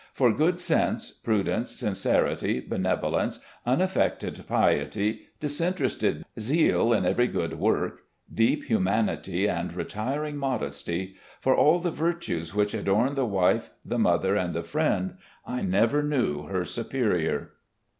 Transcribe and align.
For 0.13 0.31
good 0.33 0.59
sense, 0.59 1.11
prudence, 1.11 1.69
sincerity, 1.75 2.59
benevo 2.59 3.11
lence, 3.11 3.39
unaffected 3.67 4.43
piety, 4.47 5.27
disinterested 5.39 6.25
zeal 6.39 6.91
in 6.91 7.05
every 7.05 7.27
good 7.27 7.59
work, 7.59 7.99
deep 8.33 8.63
humarity 8.63 9.47
and 9.47 9.71
retiring 9.75 10.37
modesty— 10.37 11.17
^for 11.45 11.55
all 11.55 11.77
the 11.77 11.91
virtues 11.91 12.55
which 12.55 12.73
adorn 12.73 13.13
the 13.13 13.27
wife, 13.27 13.69
the 13.85 13.99
mother, 13.99 14.35
and 14.35 14.55
the 14.55 14.63
friend— 14.63 15.19
I 15.45 15.61
never 15.61 16.01
knew 16.01 16.47
her 16.47 16.65
superior." 16.65 17.51